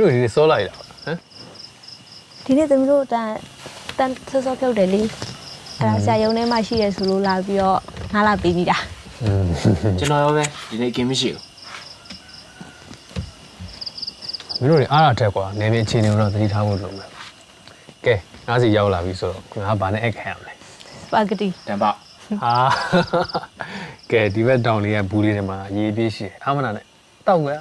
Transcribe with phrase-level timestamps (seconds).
[0.00, 1.16] မင်းတို့ဒီနေ့စောလိုက်တာဟမ်
[2.44, 3.28] ဒီနေ့သမီးတို့တန်
[3.98, 5.08] တန်ဆော့ဆော့ဖြုတ်တယ်လေအဲ့
[5.82, 7.78] ဒါဆရာယုံထဲမှာရှိရဆိုလို့လာပြီးတော့
[8.14, 8.76] ငါလာပေးပြီးတာ
[9.22, 9.46] อืม
[9.98, 11.42] ကျွန်တော်ရောပဲဒီနေ့ကင်းမရှိဘူး
[14.60, 17.08] မင်းတို့တွေအားရထက်ကွာနေမင်းအခြေအနေကိုတော့သတိထားဖို့လိုမယ်
[18.06, 18.14] ကဲ
[18.46, 20.52] ငါးစီရောက်လာပြီဆိုတော့ငါဘာနဲ့အခက်ရမလဲ
[21.08, 22.54] စပါဂက်တီတန်ပဟာ
[24.10, 26.84] ကဲဒီဘက်တောင်လေးကဘူးလေးတွေမှာရေးပြေးရှိတယ်အာမနာနဲ့
[27.26, 27.56] တောက်ကွာ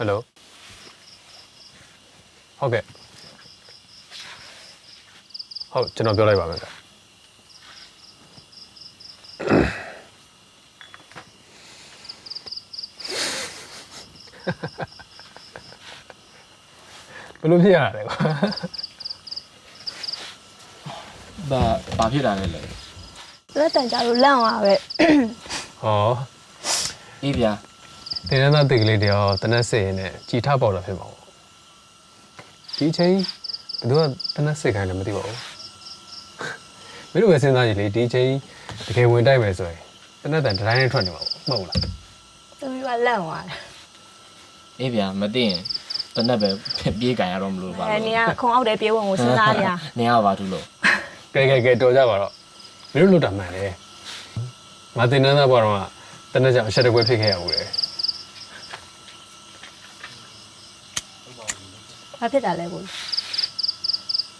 [0.00, 0.20] ဟယ်လို
[2.58, 2.84] ဟုတ်ကဲ့
[5.72, 6.66] ဟုတ်ကျွန်တော်ပြောလိုက်ပါမယ်ဗျ
[17.40, 18.16] ဘယ်လိုဖြစ်ရတာလဲကွာ
[21.50, 21.62] ဘာ
[21.98, 22.60] ဘာဖြစ်တာလဲလဲ
[23.58, 24.74] လက်တန်ကြလို့လန့်သွားပဲ
[25.82, 26.10] ဟော
[27.22, 27.52] အေးဗျာ
[28.28, 31.22] တင်နန်းသားတိတ်ကလေးတယောက်တနက်စစ်ရင်နဲ့ကြည်ထပေါက်တာဖြစ်မှာပေါ့
[32.76, 34.00] ဒီအချိန်ဘယ်သူက
[34.34, 35.38] တနက်စစ်ခိုင်းတယ်မသိပါဘူး
[37.12, 38.28] မင်းတို့ပဲစဉ်းစားကြည့်လေဒီအချိန်
[38.86, 39.80] တကယ်ဝင်တိုက်မယ်ဆိုရင်
[40.22, 41.78] တနက်တန်ဒတိုင်းနဲ့ထွက်နေမှာပေါ့မဟုတ်လား
[42.60, 43.56] သမီးကလန့်သွားတယ်
[44.78, 45.58] အေးဗျာမသိရင်
[46.14, 46.48] တနက်ပဲ
[46.98, 50.64] ပြေးကန်ရတော့မလို့ပါအဲနေကခုံအောက်တဲ့ပြေးဝင်ကိုစဉ်းစားနေရနေရပါသူလို့
[51.34, 52.32] ကဲကဲကဲတော်ကြပါတော့
[52.92, 53.72] မင်းတို့လွတ်တာမှန်တယ်
[54.96, 55.76] ငါတင်နန်းသားဘောတော့
[56.32, 57.62] ကတနက်ကြောင်အချက်တကွဲဖြစ်ခဲ့ရဘူးလေ
[62.20, 62.82] ဘာဖြစ်တာလဲကို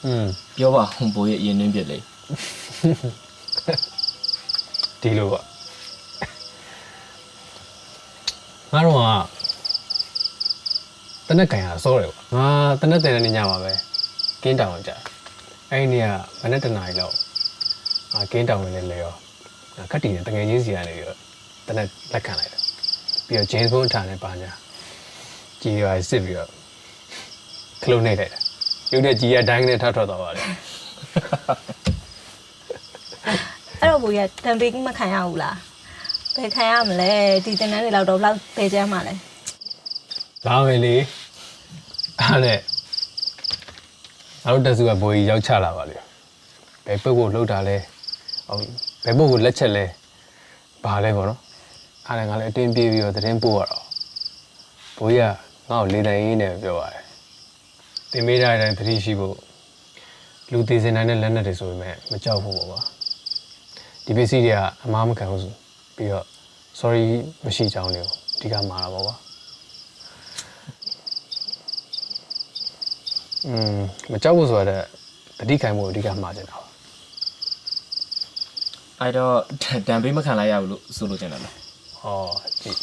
[0.04, 0.24] อืม
[0.56, 1.98] ပြောပါဟွန်ဘိုးရဲ့အရင်နှင်းပြစ်လေ
[5.00, 5.40] ဒီလိုပါ
[8.72, 8.96] ငါတို့
[11.26, 12.46] ကတနက်ကင်ရစောတယ်ကွာငါ
[12.80, 13.72] တနက်တင်တဲ့နေ့ညမှာပဲ
[14.42, 14.96] ကင်းတောင်ကြာ
[15.70, 16.08] အဲ့ဒီနေ့က
[16.42, 17.14] မနေ့တနာရီလောက်
[18.12, 19.14] ငါကင်းတောင်ဝင်လေလေရော
[19.76, 21.18] ငါခက်တီနဲ့တငယ်ချင်းစီကနေပြီးတော့
[21.66, 22.62] တနက်လက်ခံလိုက်တယ်
[23.26, 24.50] ပြီးတော့ James Bond ထားနေပါညာ
[25.60, 26.50] ကြည်ရွာစစ်ပြီးတော့
[27.82, 28.42] ခလုံးနေလိုက်တယ်
[28.92, 30.44] ရုပ်တဲ့ကြည်ရဒိုင်းနဲ့ထထွက်သွားပါတယ်
[33.80, 35.56] အဲ့တော့ကိုရတန်ပေးမခံရဘူးလား
[36.36, 37.10] ဘယ်ခံရမလဲ
[37.44, 39.14] ဒီတင်တန်းတွေလောက်တော့ဘယ်လောက်ပေချမ်းမှာလဲ
[40.46, 40.94] လာမယ်လေ
[42.20, 42.58] အားနဲ့
[44.44, 45.96] ငါတို့တက်စုကဘိုးကြီးရောက်ချလာပါလေ
[46.86, 47.76] ဘယ်ပုတ်ကိုလှုပ်တာလဲ
[48.48, 48.62] ဟုတ်
[49.04, 49.84] ဘယ်ပုတ်ကိုလက်ချက်လဲ
[50.84, 51.40] ဘာလဲပေါ့နော်
[52.06, 53.84] အားနဲ့ငါလည်းအတင်းပြေးပြီးတော့သတင်းပို့ရတော့
[54.98, 55.32] ဘိုးကြီး
[55.68, 57.02] ကငါ့ကိုလေတိုင်ရင်းနဲ့ပြောပါတယ်
[58.12, 59.36] တင်မေးတဲ့အတိုင်းသတိရှိဖို့
[60.52, 62.80] လူသေးစင်တိုင်းနဲ့လက်နက်တွေဆိုပေမဲ့မကြောက်ဘူးပေါ့ကွာ
[64.04, 65.52] ဒီပစ္စည်းတွေကအမားမခံဘူးဆို
[65.96, 66.26] ပြီးတော့
[66.80, 67.04] sorry
[67.44, 69.14] မရှိကြောင်းတွေကိုအဓိကမှာတာပေါ့ကွာ
[73.46, 73.78] อืม
[74.10, 74.84] မကြောက်ဘူးဆိုတော့
[75.38, 76.66] တတိခိုင်မှုအဓိကမှားချင်တာပါ
[79.00, 79.34] အဲ့တော့
[79.88, 81.54] တန်ပေးမခံလိုက်ရဘူးလို့ဆိုလို့ကျင်တယ်လား
[82.00, 82.16] ဟော
[82.62, 82.78] ကြည့်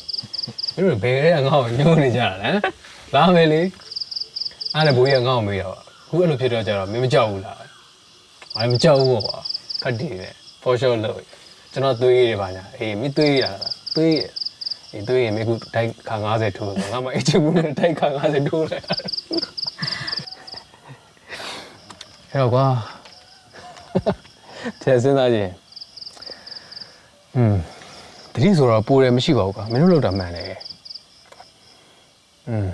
[0.76, 2.50] မင်းတို့ဘယ်ရဲငါ့ကိုညှိုးနေကြတာလဲ
[3.16, 3.62] လာမယ်လေ
[4.75, 5.77] အားလည်းဘိုးကြီးကငါ့ကိုမေးတော့
[6.09, 7.65] ခုအဲ့လိုဖြစ်တော့ကြတော့မင်းမကြောက်ဘူးလားငါ
[8.63, 9.39] လည်းမကြောက်ဘူးပေါ့ကွာ
[9.83, 11.21] ခက်တီနဲ့ for sure လို့
[11.73, 14.21] ကျွန်တော်သွေးရည်ပါညာအေးမင်းသွေးရတာသွေးရ
[14.93, 18.85] အေးသွေးရမင်းခုတိုက်ခါ90ထိုးငါမအချစ်ဘူးနဲ့တိုက်ခါ90ထိုးလိုက်
[22.31, 22.67] အဲ့တော့ကွာ
[24.83, 25.51] တဲ့စဉ်းစားကြည့်
[27.37, 27.55] อืม
[28.35, 30.61] တတိဆိုတော့ပိုတယ်မရှိပါဘူးကွာမင်းတို့လောက်တာမှန်တယ်
[32.49, 32.69] อืม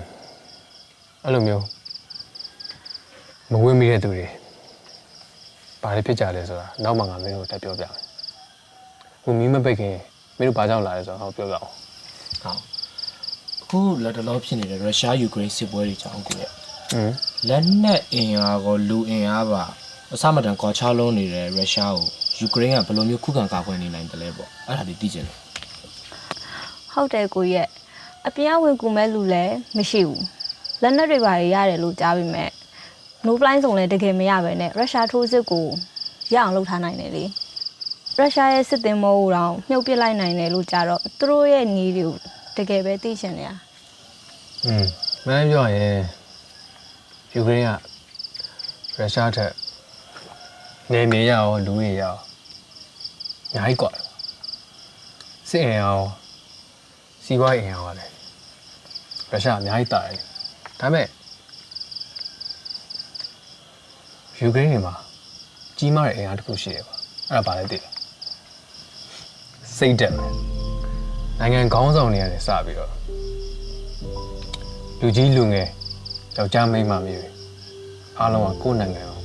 [1.23, 1.63] အဲ့လိုမျိုး
[3.54, 4.26] မဝင်းမိတဲ့သူတွေ
[5.82, 7.92] ဘာတွေဖြစ်ကြလဲဆိုတာနောက်မှငါမင်းတို့တက်ပြောပြမယ်
[9.22, 9.94] ဟိုမီးမပိတ်ခင်
[10.38, 11.68] မင်းတို့ဘာကြောင့်လာလဲဆိုတော့ဟောပြောပြအောင်
[12.42, 12.58] ဟုတ်
[13.62, 16.50] အခုလက်တလောဖြစ်နေတဲ့ရုရှားယူကရိန်းစစ်ပွဲတွေကြောင့်ကိုရဲ့
[16.94, 17.10] อืม
[17.48, 19.64] လက်နက်အင်အားကိုလူအင်အားပါ
[20.12, 22.06] အစမတန်ကွာခြားလုံးနေတဲ့ရုရှားကို
[22.38, 25.36] ယူကရိန်းကဘယ်လိုမျိုးခုခံကာကွယ်နေနိုင်တယ်လဲပေါ့အဲ့ဒါတွေသိချင်တယ်
[26.92, 27.68] ဟုတ်တယ်ကိုရက်
[28.26, 30.24] အပြင်ကဝင်ကူမဲ့လူလည်းမရှိဘူး
[30.82, 32.50] လက်နက်တွေပါရတယ်လို့ကြားပြီးမဲ့
[33.25, 35.67] no blind စုံလည်းတကယ်မရပဲနဲ့ရုရှားထိုးစစ်ကို
[36.33, 37.23] ရအောင်လုပ်ထားနိုင်တယ်လေ
[38.17, 42.15] ရုရှားရဲ့စစ်သည်မဟုတ်တော့မြုပ်ပစ်လိုက်နိုင်တယ်လို့ကြားတော့သူတို့ရဲ့ညီတွေကို
[42.57, 43.53] တကယ်ပဲသိချင်တယ်
[44.65, 44.85] อืม
[45.27, 45.97] မင်းပြောရင်
[47.33, 49.53] ယူကရိန်းကရုရှားထက်
[50.91, 52.19] နေမြေရအောင်လူရရအောင်
[53.49, 53.93] အများကြီးกว่า
[55.49, 56.07] စစ်အင်အောင်
[57.25, 58.13] စီးပွားရေးအင်အောင်လည်း
[59.29, 60.17] ရုရှားအများကြီးတာတယ်
[60.79, 61.07] ဒါပေမဲ့
[64.40, 64.94] ယူကရိန်းတွေမှာ
[65.78, 66.94] ကြီးမားတဲ့အင်အားတစ်ခုရှိတယ်ပါ
[67.30, 67.92] အဲ့ဒါဘာလဲသိလား
[69.76, 70.26] စိတ်ဓာတ်ပဲ
[71.40, 72.90] နိုင်ငံခေါင်းဆောင်တွေကနေစပြီးတော့
[75.00, 75.68] လူကြီးလူငယ်
[76.36, 77.30] ယောက်ျားမိန်းမမျိုး
[78.18, 79.20] အားလုံးကကိုယ့်နိုင်ငံကို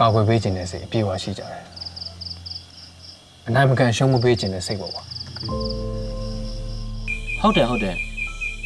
[0.00, 1.64] ကာကွယ်ပေးခြင်းတဲ့စိတ်အပြည့်အဝရှိကြတယ်
[3.46, 5.02] အနိုင်မကန်ရှုံးမပေးခြင်းတဲ့စိတ်ပေါ့ကွာ
[7.40, 7.96] ဟုတ်တယ်ဟုတ်တယ်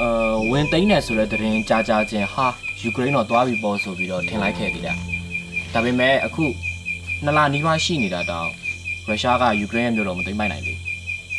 [0.00, 2.46] အာဝင်သိမ်းတယ်ဆိုတဲ့သတင်းကြားကြားချင်းဟာ
[2.80, 5.13] ယူကရိန်းတော့သွားပြီပေါ့ဆိုပြီးတော့ထင်လိုက်ခဲ့သေးတယ်
[5.74, 6.44] ဒါပေမဲ့အခု
[7.24, 8.48] နှစ်လနီးပါးရှိနေတာတောင်
[9.08, 10.78] ရုရှားကယူကရိန်းရဲ့မြို့တော်မသိမ်းပိုက်နိုင်သေး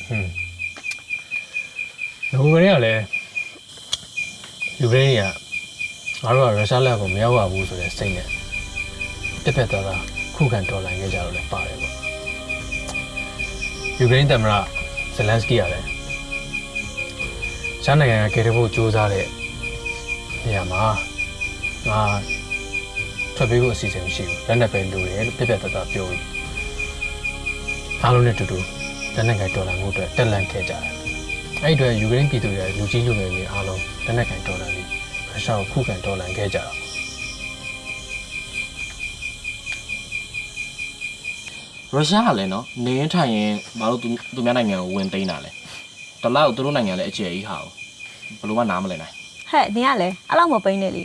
[0.08, 0.28] ဟွန်း
[2.32, 3.04] ငိုကလေးကလည်း
[4.80, 5.22] ယူကရိန်းက
[6.24, 8.28] ငါတို့ကရုရှားလက်ကိုမရောက်ပါဘူးဆိုတဲ့စိတ်နဲ့
[9.44, 10.02] တစ်ဖက်သားသား
[10.36, 11.94] ခုခံတော်လှန်ခဲ့ကြတော့လည်းပါတယ်ပေါ့
[14.00, 14.54] ယူကရိန်းသမ္မတ
[15.16, 15.88] ဇလန်စကီကလည်း
[17.84, 19.28] ချမ်းနိုင်ငံကကေတဖို့စူးစမ်းတဲ့
[20.46, 20.84] နေရာမှာ
[21.90, 22.02] ငါ
[23.36, 26.24] ထွက်ပြေးဖို့အစီအစဉ်မရှိဘူးလက်နက်ပဲလိုတယ်လို့ပြက်ပြက်သားသားပြောပြီး
[28.02, 28.58] အားလုံးနဲ့အတူတူ
[29.16, 30.82] လက်နက်ကင်တော်လှန်မှုအတွက်တက်လန့်ခဲ့ကြတယ်
[31.64, 34.88] အဲ့ဒီအတွက်ယူကရိန်းပြည်သူတွေလူကြီးလူငယ်တွေအားလုံးလက်နက်ကင်တော်လှန်ပြီး
[35.30, 36.64] ရုရှားကိုခုခံတော်လှန်ခဲ့ကြတာ
[41.94, 45.52] ရုရှားကလည်းနော်နေရင်ထိုင်ရင်မတို့သူသူများနိုင်ငံကိုဝင်သိမ်းတာလဲ
[46.24, 47.58] တလောက်သူတို့နိုင်ငံလည်းအကျယ်ကြီးဟာ
[48.40, 49.14] ဘယ်လိုမှနားမလည်နိုင်
[49.50, 51.04] ဟဲ့နင်ကလည်းအဲ့လောက်မပိန်းနဲ့လी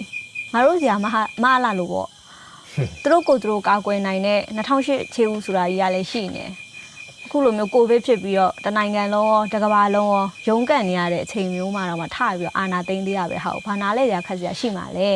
[0.52, 2.08] ငါတို့စီကမဟာမအလာလို့ပေါ့
[3.02, 6.50] သူတို့ကိုယ်သူတို့ကာကွယ်နိုင်တဲ့2008ခြေဦးဆိုတာကြီးကလည်းရှိနေတယ်
[7.25, 15.08] အခုလိုမျိုးကိုဗစ်ဖြစ်ပြီးတော့တနိုင်ငံလုံးရောတစ်ကမ္ဘာလုံးရောရုန်းကန်နေရတဲ့အချိန်မျိုးမှာတော့မှထပြီးတော့အာနာသိမ့်သေးရပဲဟာဘာနာလဲကြာခက်စရာရှိမှာလဲ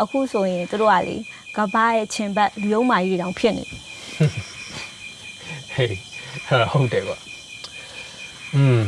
[0.00, 1.16] အခုဆိုရင်သူတို့ကလေ
[1.56, 3.76] ကမ္ဘာရဲ့ချင်ဘတ်လူယုံမာကြီးတွေတောင်ဖြစ်နေပြီ
[5.74, 5.94] ဟေး
[6.46, 7.18] အဲ့ဒါဟုတ်တယ်ကွာ
[8.54, 8.80] อืม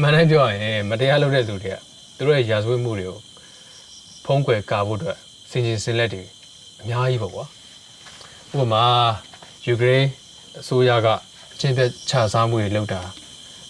[0.00, 1.76] မန်တိုင်းပြောရရင်မတရားလုပ်တဲ့လူတွေက
[2.16, 3.18] သူတို့ရဲ့ရာဇဝတ်မှုတွေကို
[4.24, 5.18] ဖုံးကွယ်ကာဖို့အတွက်
[5.50, 6.22] စင်ချင်းစင်လက်တွေ
[6.82, 7.44] အများကြီးပေါ့ကွာ
[8.52, 8.84] ဥပမာ
[9.66, 10.08] ယူကရိန်း
[10.60, 11.08] အစိုးရက
[11.52, 13.00] အချင်းပြတ်ခြစားမှုတွေလုပ်တာ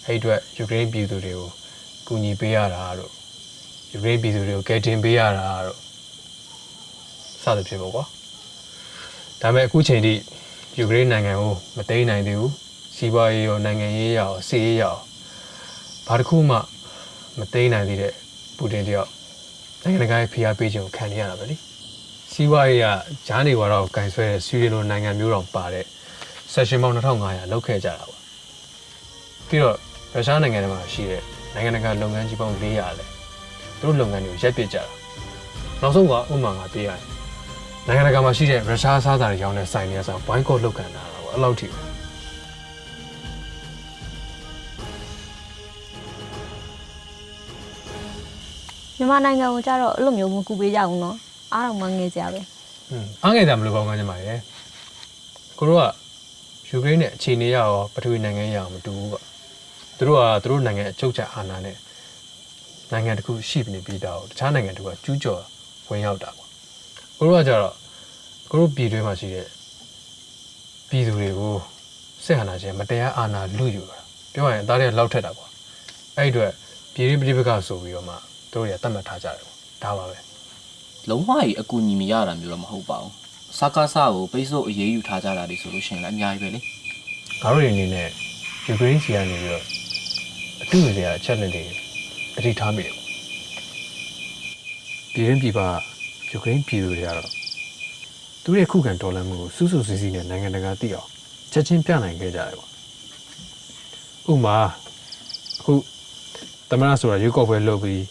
[0.05, 1.49] အဲ့ဒီအတွက်ယူကရိန်းပြည်သူတွေကို
[2.07, 3.11] ကူညီပေးရတာတို့
[3.91, 5.77] ယူကရိန်းပြည်သူတွေကိုကယ်တင်ပေးရတာတို့
[7.43, 8.03] စသဖြင့်ပေါ့ကွာ
[9.41, 10.13] ဒါပေမဲ့အခုချိန်ထိ
[10.77, 12.53] ယူကရိန်းနိုင်ငံကိုမသိမ်းနိုင်သေးဘူး
[12.95, 14.95] စီးပွားရေးရောနိုင်ငံရေးရောစီးရေးရော
[16.07, 16.57] ဘာတစ်ခုမှ
[17.39, 18.13] မသိမ်းနိုင်သေးတဲ့
[18.57, 19.09] ပူတင်တယောက်
[19.83, 21.55] နိုင်ငံတကာရဲ့ဖိအားပေးခြင်းကိုခံနေရတာပဲလေ
[22.31, 22.87] စီးပွားရေးက
[23.27, 25.85] ဂျားနေဝါတော့ကန်ဆွဲတဲ့ဆွီဒင်လိုနိုင်ငံမျိုးတော်ပါတဲ့
[26.53, 28.17] session ပေါင်း2500လောက်ခဲ့ကြတာပါ
[29.47, 29.77] ပြီးတော့
[30.13, 33.05] ရုရှားနိုင်ငံထဲမှာရှိတဲ့နိုင်ငံတကာလုပ်ငန်းကြီးပေါင်း400လဲ
[33.79, 34.83] သူတို့လုပ်ငန်းတွေကိုရပ်ပစ်ကြတာ
[35.81, 37.01] နောက်ဆုံးကဥပမာငါပေးရတယ်
[37.87, 41.79] နိုင်ငံတကာမှာရှိတဲ့ရုရှားစားတာတွေရောင်းတဲ့ဆိုင်တွေကဆိုဘိုင်းကော့လုပ်ကန်တာတော့အဲ့လောက်ထိပဲ
[48.97, 51.17] မြန်မာနိုင်ငံကိုကြတော့အဲ့လိုမျိုးမကူပေးကြဘူးနော်
[51.53, 52.41] အားတော့မငယ်စရာပဲ
[52.91, 54.39] อืมအားငယ်တာမလို့ကောင်းကောင်းညမရယ်
[55.57, 55.83] ကိုတို့က
[56.69, 59.23] ယူကရိန်းနဲ့အခြေအနေရရောပထဝီနိုင်ငံရအောင်မတူဘူးပေါ့
[59.97, 61.77] သူတို့ကသူတို့နိုင်ငံအချုပ်ချာအာဏာနဲ့
[62.91, 65.41] နိုင်ငံတစ်ခုရှိနေပြီးတော့တခြားနိုင်ငံတစ်ခုကကျူးကျော်
[65.89, 66.47] ဝင်ရောက်တာပေါ့
[67.17, 67.75] ကိုတို့ကကြတော့
[68.49, 69.47] ကိုတို့ပြည်တွင်းမှာရှိတဲ့
[70.89, 71.55] ပြည်သူတွေကို
[72.25, 73.99] စစ်အာဏာရှင်မတရားအာဏာလူယူတာ
[74.33, 75.49] ပြောရရင်အသားတွေကလောက်ထက်တာပေါ့
[76.17, 76.51] အဲ့ဒီအတွက်
[76.93, 78.15] ပြည်ရင်းပြည်ပကဆိုပြီးတော့မှ
[78.51, 80.17] သူတို့တွေကတတ်မှတ်ထားကြတယ်ပေါ့ဒါပါပဲ
[81.09, 83.13] လုံးဝကြီးအကူအညီမရတာမျိုးတော့မဟုတ်ပါဘူး
[83.57, 86.59] စကားစားကိုပိတ်ဆို့အရေးယူထားကြတာတွေဆိုလို့ရှိရင်လည်းအများကြီးပဲလေ
[87.41, 88.07] ငါတို့တွေအနေနဲ့
[88.67, 89.63] ယူကရိန်းစီကနေပြီးတော့
[90.61, 91.63] အတူတွေကအချက်လက်တွေ
[92.35, 93.05] တတိထားမိတယ်ပေါ့
[95.13, 95.59] ပြည်ရင်းပြည်ပ
[96.31, 97.29] ယူကရိန်းပြည်သူတွေကတော့
[98.43, 101.07] သူတို့ရဲ့ခုခံတော်လှန်မှုကိုစူးစူးစီးစီးနဲ့နိုင်ငံတကာသိအောင်
[101.51, 102.69] ချက်ချင်းပြနိုင်ခဲ့ကြတယ်ပေါ့
[104.31, 104.57] ဥပမာ
[105.59, 105.73] အခု
[106.69, 108.03] သမရဆိုတာရွေးကောက်ပွဲလုပ်ပြီး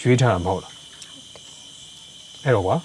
[0.00, 0.71] ရွေးထားတာမဟုတ်လား
[2.44, 2.76] အဲ့တော့ကွာ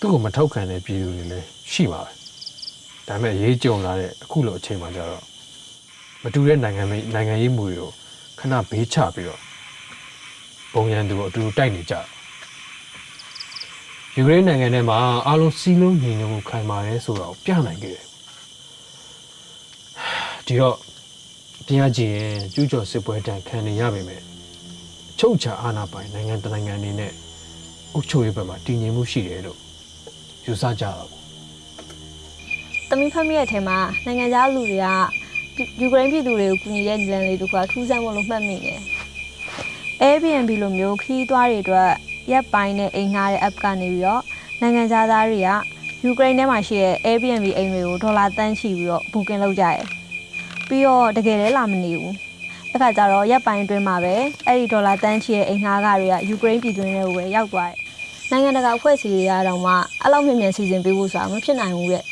[0.00, 2.10] သူ့ကိုမထောက်ခံတဲ့ပြည်သူတွေလည်းရှိပါပဲ
[3.08, 5.22] ဒါပေမဲ့အရေးကြုံလာတဲ့အခုလိုအချိန်မှာကျတော့
[6.22, 7.90] မတူတဲ့နိုင်ငံမိနိုင်ငံရေးမှုတွေကို
[8.38, 9.40] ခဏဘေးချပြီးတော့
[10.72, 12.06] ပုံရန်သူတို့အတူတူတိုက်နေကြတယ်
[14.14, 18.06] ယူကရိန်းနိုင်ငံထဲမှာအားလုံးစီးလုံးညီညွတ်မှုခိုင်မာတယ်ဆိုတော့ပြနိုင်ခဲ့တယ်
[20.46, 20.76] ဒီတော့
[21.66, 24.22] တရားကြည့်ရင်ကျူးကျော်စစ်ပွဲတန်ခံနေရပါမယ်
[25.10, 27.12] အချုပ်ချာအာဏာပိုင်နိုင်ငံတစ်နိုင်ငံအနေနဲ့
[27.94, 29.58] အုပ်ချုပ်ရေးဘက်မှာတည်ငြိမ်မှုရှိတယ်လို့
[30.46, 31.10] ယူဆကြတာပေါ့
[32.88, 34.86] တမီးဖက်မိရဲ့အထက်မှာနိုင်ငံသားလူတွေက
[35.80, 38.80] ယူကရိန်းပြည်သူတွေကိုကူညီတဲ့နည်းလမ်းလေးတစ်ခုကထူးဆန်းမလို့မှတ်မိတယ်။
[40.02, 41.90] Airbnb လိုမျိုးခီးသွားတွေအတွက်
[42.32, 44.22] ရက်ပိုင်းနဲ့အိမ်ငှားတဲ့ app ကနေပြီးတော့
[44.60, 45.50] နိုင်ငံသားသားတွေက
[46.04, 49.80] ယူကရိန်းထဲမှာရှိတဲ့ Airbnb အိမ်တွေကိုဒေါ်လာတန်းချီပြီးတော့ booking လုပ်ကြတယ်။
[50.68, 52.14] ပြီးတော့တကယ်လည်းလာမနေဘူး။
[52.72, 54.14] အဲ့ခါကျတော့ရက်ပိုင်းအတွင်းမှာပဲ
[54.46, 57.79] အဲ့ဒီဒေါ်လာတန်းချီရဲ့အိမ်ငှားကတွေကယူကရိန်းပြည်သူတွေကိုပဲရောက်သွားတယ်။
[58.30, 59.72] နိုင်ငံတကာအဖွဲ့အစည်းတွေကတော့မှ
[60.02, 62.04] အဲ့လောက်မြင်မြန်စီစဉ်ပေးဖို့ဆိုတာမဖြစ်နိုင်ဘူးရဲ့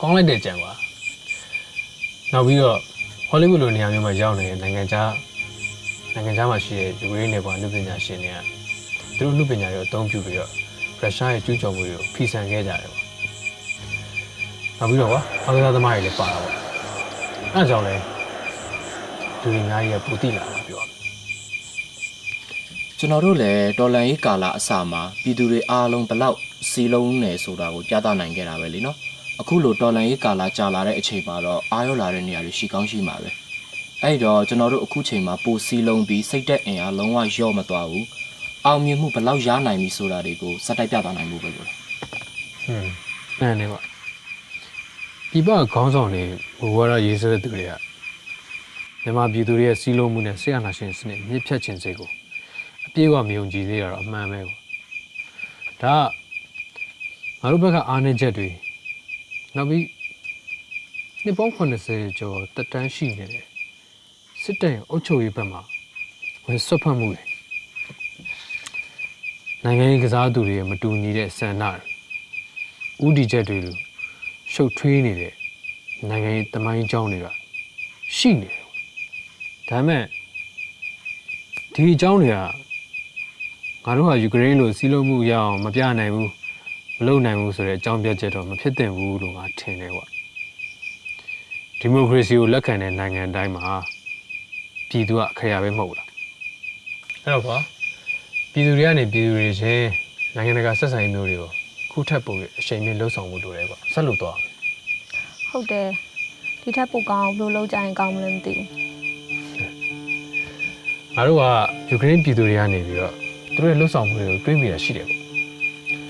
[0.00, 0.72] ကောင်းလိုက်တဲ့ကြံပါ
[2.32, 2.78] နောက်ပြီးတော့
[3.28, 5.10] ဟောလိဝုဒ်လိုနေရာမျိုးမှာရောက်နေတဲ့နိုင်ငံခြား
[6.14, 8.38] နိုင်ငံခြားမှာရှိတဲ့ယူကရိန်းနယ်ပေါ်အမှုပညာရှင်တွေက
[9.18, 10.50] သူတို့အမှုပညာတွေအသုံးပြုပြီးတော့
[11.00, 13.02] ရုရှားရဲ့ကျူးကျော်မှုတွေကိုဖီဆန်ခဲ့ကြတယ်ပေါ့
[14.78, 16.52] နောက်ပြီးတော့ကွာအားကစားသမားတွေလည်းပါတာပေါ့
[17.54, 17.94] အဲဒါကြောင့်လဲ
[19.40, 20.73] လူတွေအများကြီးကပူတိလာတာပြောရမယ်
[23.04, 26.38] ကျွန်တော်တို့လည်းတော်လန်ရေးကာလအစမှာပြည်သူတွေအားလုံးဘလောက်
[26.70, 28.96] စီလုံးနေဆိုတာကိုပြသနိုင်ခဲ့တာပဲလीနော်
[29.40, 33.30] အခုလိုတော်လန်ရေးကာလကြာလာတဲ့အချိန်မှာတော့အားရောလာတဲ့နေရာတွေရှိကောင်းရှိမှာပဲ
[34.02, 38.06] အဲ့တော့ကျွန်တော်တို့အခုချိန်မှာပိုစီလုံးပြီးစိတ်သက်အင်အားလုံးဝလျော့မသွားဘူး
[38.66, 42.90] အောင်မြင်မှုဘလောက်ရနိုင်ပြီဆိုတာတွေကိုစက်တိုက်ပြသနိုင်မှုပဲလို့ဟွန်း
[43.38, 43.80] မှန်တယ်ကွာ
[45.30, 46.22] ဒီဘခေါင်းဆောင်တွေ
[46.60, 47.70] ဘဝရရေးစတဲ့သူတွေက
[49.02, 52.23] မြန်မာပြည်သူတွေရဲ့စီးလုံးမှုနဲ့ဆရာနာရှင်စနစ်မြစ်ဖြတ်ခြင်းစိတ်ကိုအ
[52.94, 54.56] ပြည့်အဝမယုံကြည်သေးတာတော့အမှန်ပဲကွာ
[55.82, 58.48] ဒါကငါတို့ဘက်ကအားနည်းချက်တွေ
[59.54, 59.84] နောက်ပြီး
[61.24, 63.46] နှစ်ပေါင်း80ကျော်တက်တန်းရှိနေတယ်
[64.42, 65.60] စစ်တပ်ရဲ့အုပ်ချုပ်ရေးဘက်မှာ
[66.46, 67.22] ဝင်ဆွတ်ဖက်မှုတွေ
[69.64, 71.70] နိုင်ငံရေးကစားသူတွေရဲ့မတူညီတဲ့စံနာ
[73.00, 73.76] တွေဥတီချက်တွေလို
[74.52, 75.32] ရှုပ်ထွေးနေတဲ့
[76.08, 77.26] နိုင်ငံရေးတမိုင်းအကြောင်းတွေက
[78.16, 78.64] ရှိနေတယ်
[79.68, 80.04] ဒါပေမဲ့
[81.74, 82.36] ဒီအကြောင်းတွေက
[83.86, 86.30] ငါတို့ဟာယူကရိန်းလိုစီးလုံးမှုရအောင်မပြနိုင်ဘူး
[86.98, 90.04] မလုပ်နိုင်ဘူးဆိုတဲ့အကြောင်းပြချက်တော့မဖြစ်သင့်ဘူးလို့ငါထင်တယ်ကွာ
[91.78, 93.64] ဒီမိုကရေစီကိုလက်ခံတဲ့နိုင်ငံတိုင်းမှာ
[94.88, 96.08] ပြည်သူကအခရာပဲမဟုတ်လား
[97.24, 97.56] အဲ့တော့ကွာ
[98.52, 99.86] ပြည်သူတွေကနေပြည်သူတွေချင်း
[100.34, 101.50] နိုင်ငံတကာဆက်ဆံရေးမျိုးတွေကို
[101.90, 104.36] ခုထပ်ပုံရအချိန်မြင့်လှုပ်ဆောင်မှုလိုတယ်ကွာဆက်လို့တော့
[105.48, 105.88] ဟုတ်တယ်
[106.60, 108.68] ဒီထက်ပိုကောင်းဘယ်လိုလုပ်ကြရင်ကောင်းမလဲမသိဘူး
[111.14, 111.42] ငါတို့က
[111.90, 113.14] ယူကရိန်းပြည်သူတွေကနေပြီးတော့
[113.54, 115.20] သူတို့ရဲ့လှုပ်ဆောင်မှုတွေကိုတွေးမိတာရှိတယ်ပေါ့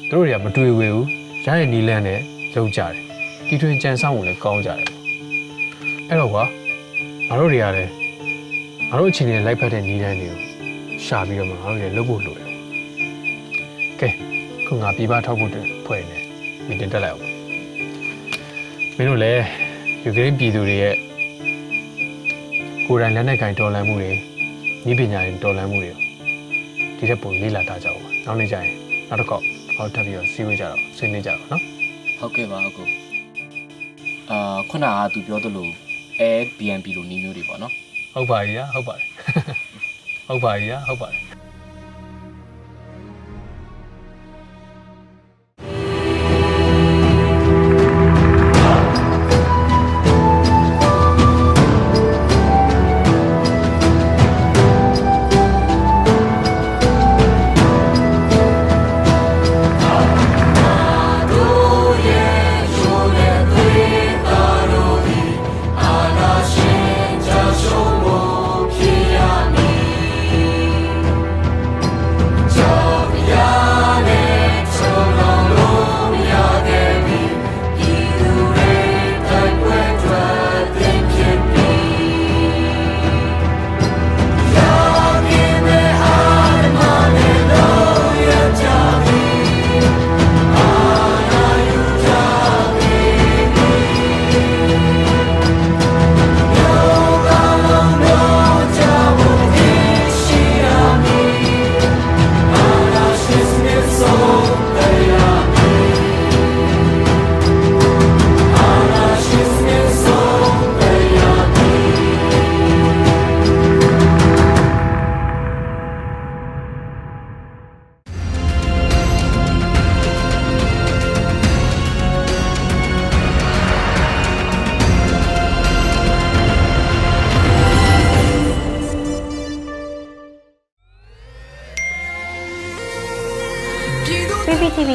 [0.09, 1.07] သူတို့တွေကမတွေးဝေဘူး
[1.45, 2.21] ရရဲ့နီလန်းနဲ့
[2.55, 2.93] လုပ်ကြတယ်
[3.49, 4.99] တီထွင်ကြံဆောင်မှုလည်းကောင်းကြတယ်ပေါ့
[6.09, 6.45] အဲ့တော့ကွာ
[7.29, 7.91] ငါတို့တွေကလည်း
[8.89, 10.41] ငါတို့အချိန်နဲ့လိုက်ဖက်တဲ့နီလန်းတွေကို
[11.07, 12.49] ရှာပြီးတော့မှငါတို့တွေလုပ်ဖို့လိုတယ်
[14.01, 14.09] ကဲ
[14.67, 16.19] ခုငါပြပထောက်ဖို့တဲ့ဖွဲ့နေ
[16.67, 17.25] မီတင်တက်လိုက်အောင်
[18.97, 19.43] မင်းတို့လည်း
[20.05, 20.97] ယူကရိန်းပြည်သူတွေရဲ့
[22.87, 24.13] ကိုယ်တိုင်လက်နက်ကင်တော်လှန်မှုတွေ
[24.91, 26.04] ဤပညာရင်တော်လန်မှုတွေ
[27.05, 28.73] ဒီတက်ပုံလေးလာတာကြအောင်ပါနောက်နေ့ကျရင်
[29.09, 29.45] နောက်တစ်ခေါက်
[29.77, 31.63] ဟောထပ်ပြီးတော့စီးဝေးကြတော့ဆွေးနွေးကြတော့နော်
[32.19, 32.89] ဟုတ်ကဲ့ပါအကို
[34.31, 35.69] အာခုနကသူပြောသလို
[36.21, 37.73] Airbnb လိုနေမျိုးတွေပေါ့နော်
[38.15, 39.09] ဟုတ်ပါကြီးဟုတ်ပါတယ်
[40.29, 41.34] ဟုတ်ပါကြီးဟုတ်ပါတယ်